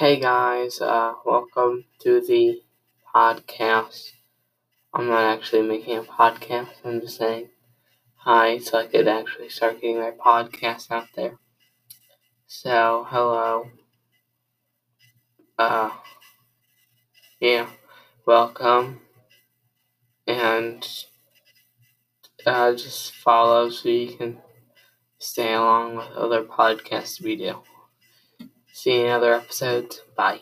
[0.00, 2.60] Hey guys, uh, welcome to the
[3.14, 4.10] podcast.
[4.94, 7.50] I'm not actually making a podcast, I'm just saying
[8.16, 11.38] hi so I could actually start getting my podcast out there.
[12.46, 13.70] So, hello.
[15.58, 15.90] Uh,
[17.40, 17.68] yeah,
[18.24, 19.00] welcome.
[20.26, 20.86] And,
[22.46, 24.38] uh, just follow so you can
[25.18, 27.62] stay along with other podcasts we do.
[28.72, 30.02] See you in other episodes.
[30.16, 30.40] Bye.